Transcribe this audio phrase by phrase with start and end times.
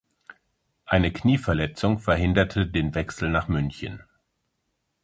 [0.87, 4.01] Eine Knieverletzung verhinderte den Wechsel nach München.